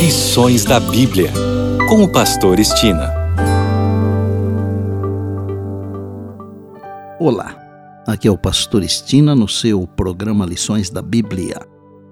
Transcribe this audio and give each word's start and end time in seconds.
Lições 0.00 0.64
da 0.64 0.80
Bíblia, 0.80 1.30
com 1.86 2.02
o 2.02 2.08
Pastor 2.10 2.58
Estina. 2.58 3.12
Olá, 7.18 7.54
aqui 8.06 8.26
é 8.26 8.30
o 8.30 8.38
Pastor 8.38 8.82
Estina 8.82 9.34
no 9.34 9.46
seu 9.46 9.86
programa 9.86 10.46
Lições 10.46 10.88
da 10.88 11.02
Bíblia. 11.02 11.60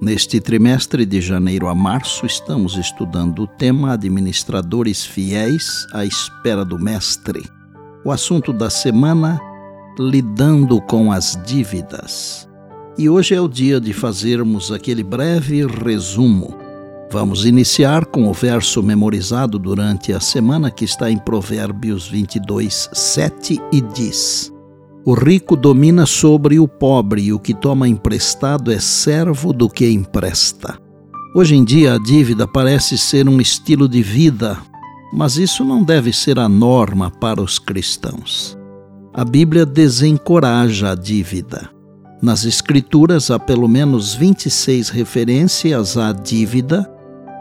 Neste 0.03 0.39
trimestre 0.39 1.07
de 1.07 1.23
janeiro 1.23 1.67
a 1.67 1.75
março, 1.75 2.27
estamos 2.27 2.77
estudando 2.77 3.45
o 3.45 3.47
tema 3.47 3.95
Administradores 3.95 5.07
Fiéis 5.07 5.87
à 5.95 6.05
Espera 6.05 6.67
do 6.67 6.79
Mestre. 6.79 7.43
O 8.05 8.13
assunto 8.13 8.53
da 8.53 8.69
semana: 8.69 9.41
Lidando 9.99 10.79
com 10.83 11.11
as 11.11 11.41
Dívidas. 11.47 12.47
E 12.99 13.09
hoje 13.09 13.35
é 13.35 13.41
o 13.41 13.49
dia 13.49 13.81
de 13.81 13.95
fazermos 13.95 14.71
aquele 14.71 15.03
breve 15.03 15.67
resumo. 15.67 16.68
Vamos 17.11 17.47
iniciar 17.47 18.05
com 18.05 18.29
o 18.29 18.33
verso 18.33 18.83
memorizado 18.83 19.59
durante 19.59 20.13
a 20.13 20.21
semana 20.21 20.71
que 20.71 20.85
está 20.85 21.11
em 21.11 21.19
Provérbios 21.19 22.07
22, 22.07 22.91
7 22.93 23.61
e 23.73 23.81
diz: 23.81 24.53
o 25.09 25.15
rico 25.15 25.57
domina 25.57 26.05
sobre 26.05 26.61
o 26.61 26.69
pobre 26.69 27.23
e 27.23 27.33
o 27.33 27.39
que 27.39 27.55
toma 27.55 27.89
emprestado 27.89 28.71
é 28.71 28.79
servo 28.79 29.55
do 29.55 29.67
que 29.67 29.89
empresta. 29.89 30.79
Hoje 31.35 31.55
em 31.57 31.65
dia, 31.65 31.95
a 31.95 31.99
dívida 31.99 32.47
parece 32.47 32.99
ser 32.99 33.27
um 33.27 33.41
estilo 33.41 33.89
de 33.89 34.03
vida, 34.03 34.59
mas 35.11 35.39
isso 35.39 35.65
não 35.65 35.83
deve 35.83 36.13
ser 36.13 36.39
a 36.39 36.47
norma 36.47 37.11
para 37.11 37.41
os 37.41 37.59
cristãos. 37.59 38.55
A 39.15 39.25
Bíblia 39.25 39.65
desencoraja 39.65 40.91
a 40.91 40.95
dívida. 40.95 41.71
Nas 42.21 42.45
Escrituras 42.45 43.31
há 43.31 43.39
pelo 43.39 43.67
menos 43.67 44.15
26 44.15 44.91
referências 44.91 45.97
à 45.97 46.13
dívida 46.13 46.87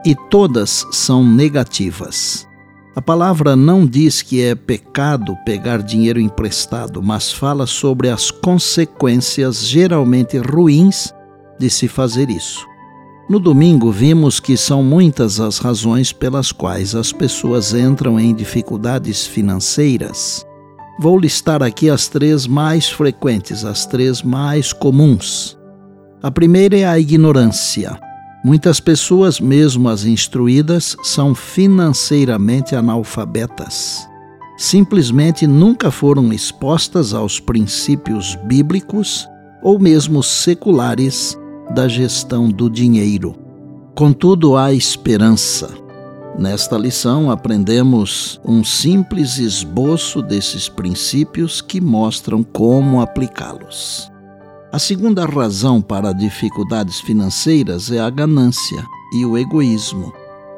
e 0.05 0.15
todas 0.29 0.85
são 0.91 1.23
negativas. 1.23 2.47
A 2.95 3.01
palavra 3.01 3.55
não 3.55 3.85
diz 3.85 4.23
que 4.23 4.41
é 4.41 4.55
pecado 4.55 5.37
pegar 5.45 5.83
dinheiro 5.83 6.19
emprestado, 6.19 7.01
mas 7.03 7.31
fala 7.31 7.67
sobre 7.67 8.09
as 8.09 8.31
consequências 8.31 9.67
geralmente 9.67 10.37
ruins 10.39 11.13
de 11.59 11.69
se 11.69 11.87
fazer 11.87 12.29
isso. 12.31 12.65
No 13.29 13.39
domingo, 13.39 13.91
vimos 13.91 14.39
que 14.39 14.57
são 14.57 14.81
muitas 14.81 15.39
as 15.39 15.59
razões 15.59 16.11
pelas 16.11 16.51
quais 16.51 16.95
as 16.95 17.11
pessoas 17.11 17.73
entram 17.73 18.19
em 18.19 18.33
dificuldades 18.33 19.27
financeiras. 19.27 20.43
Vou 20.99 21.19
listar 21.19 21.61
aqui 21.61 21.91
as 21.91 22.07
três 22.07 22.47
mais 22.47 22.89
frequentes, 22.89 23.63
as 23.63 23.85
três 23.85 24.23
mais 24.23 24.73
comuns. 24.73 25.55
A 26.23 26.31
primeira 26.31 26.77
é 26.77 26.85
a 26.85 26.97
ignorância. 26.97 27.99
Muitas 28.47 28.79
pessoas, 28.79 29.41
mesmo 29.41 29.89
as 29.89 30.05
instruídas, 30.05 30.95
são 31.03 31.35
financeiramente 31.35 32.77
analfabetas. 32.77 34.07
Simplesmente 34.57 35.45
nunca 35.45 35.91
foram 35.91 36.31
expostas 36.31 37.13
aos 37.13 37.41
princípios 37.41 38.35
bíblicos 38.45 39.27
ou 39.61 39.77
mesmo 39.77 40.23
seculares 40.23 41.37
da 41.75 41.89
gestão 41.89 42.47
do 42.47 42.69
dinheiro. 42.69 43.35
Contudo, 43.93 44.55
há 44.55 44.71
esperança. 44.71 45.69
Nesta 46.39 46.77
lição, 46.77 47.29
aprendemos 47.29 48.39
um 48.45 48.63
simples 48.63 49.39
esboço 49.39 50.21
desses 50.21 50.69
princípios 50.69 51.59
que 51.59 51.81
mostram 51.81 52.43
como 52.43 53.01
aplicá-los. 53.01 54.09
A 54.69 54.79
segunda 54.79 55.25
razão 55.25 55.81
para 55.81 56.11
dificuldades 56.11 56.99
financeiras 56.99 57.89
é 57.89 57.99
a 57.99 58.09
ganância 58.09 58.83
e 59.13 59.25
o 59.25 59.37
egoísmo. 59.37 60.11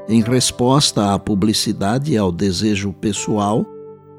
Em 0.07 0.23
resposta 0.23 1.13
à 1.13 1.19
publicidade 1.19 2.13
e 2.13 2.17
ao 2.17 2.31
desejo 2.31 2.91
pessoal, 2.91 3.63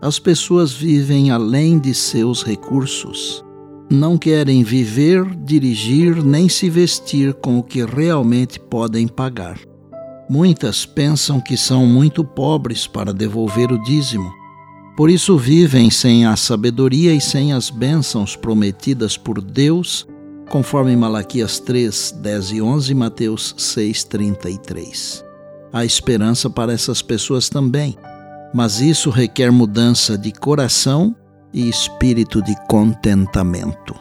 as 0.00 0.20
pessoas 0.20 0.72
vivem 0.72 1.32
além 1.32 1.76
de 1.76 1.92
seus 1.92 2.44
recursos. 2.44 3.44
Não 3.90 4.16
querem 4.16 4.62
viver, 4.62 5.24
dirigir 5.44 6.22
nem 6.24 6.48
se 6.48 6.70
vestir 6.70 7.34
com 7.34 7.58
o 7.58 7.62
que 7.62 7.84
realmente 7.84 8.60
podem 8.60 9.08
pagar. 9.08 9.58
Muitas 10.28 10.86
pensam 10.86 11.40
que 11.40 11.56
são 11.56 11.84
muito 11.84 12.24
pobres 12.24 12.86
para 12.86 13.12
devolver 13.12 13.72
o 13.72 13.82
dízimo 13.82 14.39
por 15.00 15.08
isso 15.08 15.38
vivem 15.38 15.88
sem 15.88 16.26
a 16.26 16.36
sabedoria 16.36 17.14
e 17.14 17.22
sem 17.22 17.54
as 17.54 17.70
bênçãos 17.70 18.36
prometidas 18.36 19.16
por 19.16 19.40
Deus, 19.40 20.06
conforme 20.50 20.94
Malaquias 20.94 21.58
3, 21.58 22.16
10 22.20 22.50
e 22.52 22.60
11 22.60 22.92
e 22.92 22.94
Mateus 22.94 23.54
6, 23.56 24.04
33. 24.04 25.24
Há 25.72 25.86
esperança 25.86 26.50
para 26.50 26.74
essas 26.74 27.00
pessoas 27.00 27.48
também, 27.48 27.96
mas 28.52 28.82
isso 28.82 29.08
requer 29.08 29.50
mudança 29.50 30.18
de 30.18 30.32
coração 30.32 31.16
e 31.50 31.66
espírito 31.66 32.42
de 32.42 32.54
contentamento. 32.68 33.94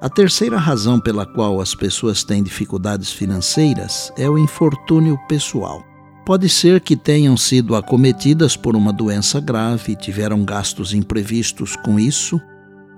A 0.00 0.08
terceira 0.08 0.56
razão 0.56 0.98
pela 0.98 1.26
qual 1.26 1.60
as 1.60 1.74
pessoas 1.74 2.24
têm 2.24 2.42
dificuldades 2.42 3.12
financeiras 3.12 4.10
é 4.16 4.26
o 4.26 4.38
infortúnio 4.38 5.18
pessoal. 5.28 5.84
Pode 6.28 6.46
ser 6.46 6.82
que 6.82 6.94
tenham 6.94 7.38
sido 7.38 7.74
acometidas 7.74 8.54
por 8.54 8.76
uma 8.76 8.92
doença 8.92 9.40
grave 9.40 9.92
e 9.92 9.96
tiveram 9.96 10.44
gastos 10.44 10.92
imprevistos 10.92 11.74
com 11.74 11.98
isso, 11.98 12.38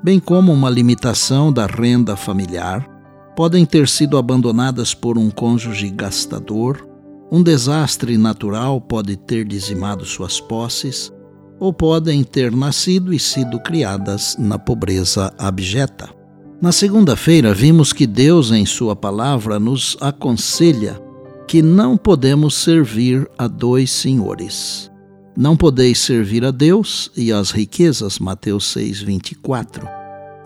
bem 0.02 0.18
como 0.18 0.52
uma 0.52 0.68
limitação 0.68 1.52
da 1.52 1.64
renda 1.64 2.16
familiar. 2.16 2.84
Podem 3.36 3.64
ter 3.64 3.86
sido 3.86 4.18
abandonadas 4.18 4.94
por 4.94 5.16
um 5.16 5.30
cônjuge 5.30 5.90
gastador, 5.90 6.84
um 7.30 7.40
desastre 7.40 8.18
natural 8.18 8.80
pode 8.80 9.16
ter 9.16 9.44
dizimado 9.44 10.04
suas 10.04 10.40
posses, 10.40 11.12
ou 11.60 11.72
podem 11.72 12.24
ter 12.24 12.50
nascido 12.50 13.14
e 13.14 13.18
sido 13.20 13.60
criadas 13.60 14.34
na 14.40 14.58
pobreza 14.58 15.32
abjeta. 15.38 16.10
Na 16.60 16.72
segunda-feira, 16.72 17.54
vimos 17.54 17.92
que 17.92 18.08
Deus, 18.08 18.50
em 18.50 18.66
Sua 18.66 18.96
palavra, 18.96 19.60
nos 19.60 19.96
aconselha 20.00 21.00
que 21.50 21.62
não 21.62 21.96
podemos 21.96 22.54
servir 22.54 23.28
a 23.36 23.48
dois 23.48 23.90
senhores. 23.90 24.88
Não 25.36 25.56
podeis 25.56 25.98
servir 25.98 26.44
a 26.44 26.52
Deus 26.52 27.10
e 27.16 27.32
às 27.32 27.50
riquezas, 27.50 28.20
Mateus 28.20 28.66
6, 28.66 29.00
24. 29.02 29.84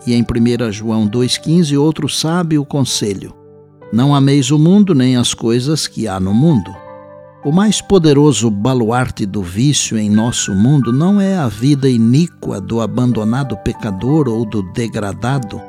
E 0.07 0.15
em 0.15 0.23
1 0.23 0.71
João 0.71 1.07
2,15, 1.07 1.79
outro 1.79 2.09
sabe 2.09 2.57
o 2.57 2.65
conselho: 2.65 3.35
Não 3.93 4.15
ameis 4.15 4.49
o 4.49 4.57
mundo 4.57 4.95
nem 4.95 5.15
as 5.15 5.31
coisas 5.31 5.87
que 5.87 6.07
há 6.07 6.19
no 6.19 6.33
mundo. 6.33 6.75
O 7.45 7.51
mais 7.51 7.81
poderoso 7.81 8.49
baluarte 8.49 9.27
do 9.27 9.43
vício 9.43 9.99
em 9.99 10.09
nosso 10.09 10.55
mundo 10.55 10.91
não 10.91 11.21
é 11.21 11.37
a 11.37 11.47
vida 11.47 11.87
iníqua 11.87 12.59
do 12.59 12.81
abandonado 12.81 13.55
pecador 13.57 14.27
ou 14.27 14.43
do 14.43 14.63
degradado 14.73 15.61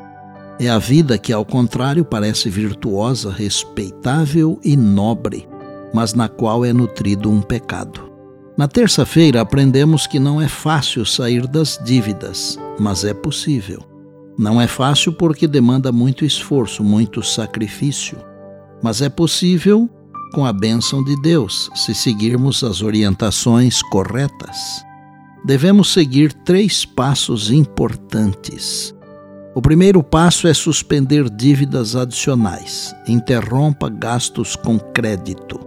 é 0.58 0.68
a 0.68 0.78
vida 0.78 1.18
que, 1.18 1.32
ao 1.32 1.44
contrário, 1.44 2.04
parece 2.04 2.48
virtuosa, 2.48 3.30
respeitável 3.30 4.58
e 4.64 4.76
nobre, 4.76 5.46
mas 5.92 6.14
na 6.14 6.28
qual 6.28 6.64
é 6.64 6.72
nutrido 6.72 7.30
um 7.30 7.42
pecado. 7.42 8.10
Na 8.56 8.66
terça-feira 8.66 9.42
aprendemos 9.42 10.06
que 10.06 10.18
não 10.18 10.40
é 10.40 10.48
fácil 10.48 11.04
sair 11.04 11.46
das 11.46 11.78
dívidas, 11.84 12.58
mas 12.80 13.04
é 13.04 13.12
possível. 13.12 13.82
Não 14.38 14.60
é 14.60 14.66
fácil 14.66 15.12
porque 15.12 15.46
demanda 15.46 15.92
muito 15.92 16.24
esforço, 16.24 16.82
muito 16.82 17.22
sacrifício, 17.22 18.18
mas 18.82 19.02
é 19.02 19.10
possível 19.10 19.90
com 20.32 20.44
a 20.44 20.52
bênção 20.52 21.04
de 21.04 21.20
Deus, 21.20 21.70
se 21.74 21.94
seguirmos 21.94 22.64
as 22.64 22.82
orientações 22.82 23.82
corretas. 23.82 24.56
Devemos 25.44 25.92
seguir 25.92 26.32
três 26.32 26.84
passos 26.84 27.50
importantes 27.50 28.95
o 29.56 29.62
primeiro 29.62 30.02
passo 30.02 30.46
é 30.46 30.52
suspender 30.52 31.30
dívidas 31.30 31.96
adicionais. 31.96 32.94
Interrompa 33.08 33.88
gastos 33.88 34.54
com 34.54 34.78
crédito. 34.78 35.58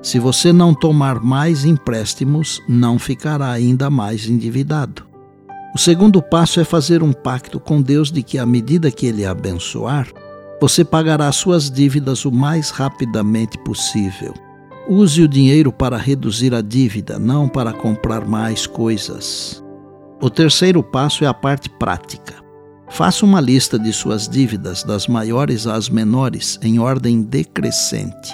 Se 0.00 0.20
você 0.20 0.52
não 0.52 0.72
tomar 0.72 1.18
mais 1.20 1.64
empréstimos, 1.64 2.62
não 2.68 3.00
ficará 3.00 3.50
ainda 3.50 3.90
mais 3.90 4.28
endividado. 4.28 5.04
O 5.74 5.78
segundo 5.78 6.22
passo 6.22 6.60
é 6.60 6.64
fazer 6.64 7.02
um 7.02 7.12
pacto 7.12 7.58
com 7.58 7.82
Deus 7.82 8.12
de 8.12 8.22
que, 8.22 8.38
à 8.38 8.46
medida 8.46 8.92
que 8.92 9.06
Ele 9.06 9.26
abençoar, 9.26 10.06
você 10.60 10.84
pagará 10.84 11.32
suas 11.32 11.68
dívidas 11.68 12.24
o 12.24 12.30
mais 12.30 12.70
rapidamente 12.70 13.58
possível. 13.58 14.34
Use 14.88 15.20
o 15.20 15.26
dinheiro 15.26 15.72
para 15.72 15.96
reduzir 15.96 16.54
a 16.54 16.60
dívida, 16.60 17.18
não 17.18 17.48
para 17.48 17.72
comprar 17.72 18.24
mais 18.24 18.68
coisas. 18.68 19.60
O 20.20 20.30
terceiro 20.30 20.80
passo 20.80 21.24
é 21.24 21.26
a 21.26 21.34
parte 21.34 21.68
prática. 21.68 22.41
Faça 22.92 23.24
uma 23.24 23.40
lista 23.40 23.78
de 23.78 23.90
suas 23.90 24.28
dívidas, 24.28 24.84
das 24.84 25.06
maiores 25.06 25.66
às 25.66 25.88
menores, 25.88 26.58
em 26.62 26.78
ordem 26.78 27.22
decrescente. 27.22 28.30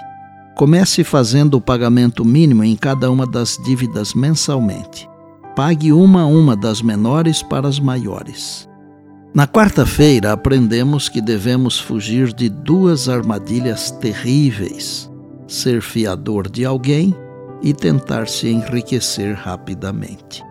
Comece 0.57 1.05
fazendo 1.05 1.55
o 1.55 1.61
pagamento 1.61 2.25
mínimo 2.25 2.65
em 2.65 2.75
cada 2.75 3.09
uma 3.09 3.25
das 3.25 3.57
dívidas 3.65 4.15
mensalmente. 4.15 5.09
Pague 5.55 5.93
uma 5.93 6.23
a 6.23 6.27
uma 6.27 6.57
das 6.57 6.83
menores 6.83 7.41
para 7.41 7.69
as 7.69 7.79
maiores. 7.79 8.69
Na 9.33 9.47
quarta-feira, 9.47 10.33
aprendemos 10.33 11.09
que 11.09 11.21
devemos 11.21 11.79
fugir 11.79 12.33
de 12.33 12.49
duas 12.49 13.09
armadilhas 13.09 13.93
terríveis: 13.93 15.09
ser 15.47 15.81
fiador 15.81 16.51
de 16.51 16.65
alguém 16.65 17.15
e 17.63 17.73
tentar 17.73 18.27
se 18.27 18.49
enriquecer 18.49 19.37
rapidamente. 19.37 20.48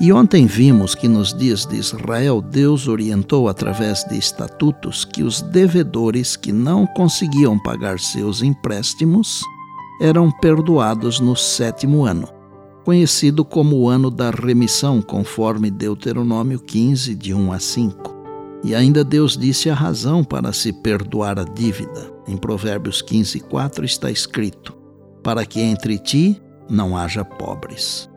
E 0.00 0.10
ontem 0.14 0.46
vimos 0.46 0.94
que 0.94 1.06
nos 1.06 1.34
dias 1.34 1.66
de 1.66 1.76
Israel, 1.76 2.40
Deus 2.40 2.88
orientou 2.88 3.50
através 3.50 4.02
de 4.04 4.16
estatutos 4.16 5.04
que 5.04 5.22
os 5.22 5.42
devedores 5.42 6.36
que 6.36 6.50
não 6.50 6.86
conseguiam 6.86 7.58
pagar 7.58 8.00
seus 8.00 8.40
empréstimos 8.42 9.42
eram 10.00 10.30
perdoados 10.30 11.20
no 11.20 11.36
sétimo 11.36 12.06
ano, 12.06 12.26
conhecido 12.82 13.44
como 13.44 13.76
o 13.76 13.90
ano 13.90 14.10
da 14.10 14.30
remissão, 14.30 15.02
conforme 15.02 15.70
Deuteronômio 15.70 16.58
15, 16.58 17.14
de 17.14 17.34
1 17.34 17.52
a 17.52 17.60
5. 17.60 18.16
E 18.64 18.74
ainda 18.74 19.04
Deus 19.04 19.36
disse 19.36 19.68
a 19.68 19.74
razão 19.74 20.24
para 20.24 20.50
se 20.54 20.72
perdoar 20.72 21.38
a 21.38 21.44
dívida. 21.44 22.10
Em 22.26 22.38
Provérbios 22.38 23.02
15, 23.02 23.40
4 23.40 23.84
está 23.84 24.10
escrito: 24.10 24.74
Para 25.22 25.44
que 25.44 25.60
entre 25.60 25.98
ti 25.98 26.40
não 26.70 26.96
haja 26.96 27.22
pobres. 27.22 28.09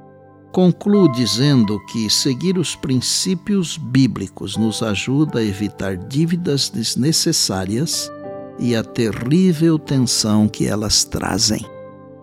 Concluo 0.54 1.12
dizendo 1.12 1.80
que 1.88 2.08
seguir 2.12 2.60
os 2.60 2.76
princípios 2.76 3.76
bíblicos 3.76 4.56
nos 4.56 4.84
ajuda 4.84 5.40
a 5.40 5.44
evitar 5.44 5.98
dívidas 5.98 6.70
desnecessárias 6.70 8.12
e 8.60 8.76
a 8.76 8.84
terrível 8.84 9.80
tensão 9.80 10.48
que 10.48 10.68
elas 10.68 11.04
trazem. 11.04 11.66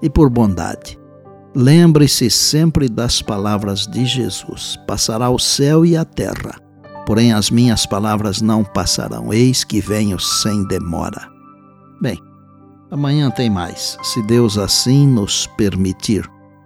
E 0.01 0.09
por 0.09 0.31
bondade, 0.31 0.97
lembre-se 1.57 2.31
sempre 2.31 2.89
das 2.89 3.21
palavras 3.21 3.85
de 3.85 4.07
Jesus: 4.07 4.79
passará 4.87 5.29
o 5.29 5.39
céu 5.39 5.85
e 5.85 5.97
a 5.97 6.05
terra, 6.05 6.57
porém 7.05 7.33
as 7.33 7.51
minhas 7.51 7.85
palavras 7.85 8.41
não 8.41 8.63
passarão, 8.63 9.33
eis 9.33 9.65
que 9.65 9.81
venho 9.81 10.21
sem 10.21 10.65
demora. 10.69 11.29
Bem, 12.01 12.17
amanhã 12.93 13.29
tem 13.29 13.51
mais, 13.51 13.99
se 14.05 14.23
Deus 14.23 14.57
assim 14.57 15.05
nos 15.05 15.49
permitir. 15.57 16.31